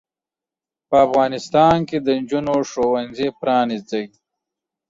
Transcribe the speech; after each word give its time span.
په 0.89 0.95
افغانستان 1.07 1.77
کې 1.89 1.97
د 2.01 2.07
انجونو 2.17 2.55
ښوونځې 2.69 3.27
پرانځئ. 3.41 4.05